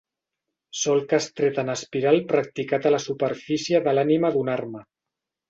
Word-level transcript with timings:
Solc 0.83 1.11
estret 1.17 1.59
en 1.63 1.69
espiral 1.73 2.17
practicat 2.31 2.89
a 2.89 2.93
la 2.95 3.01
superfície 3.05 3.83
de 3.91 3.95
l'ànima 3.99 4.35
d'una 4.39 4.55
arma. 4.57 4.85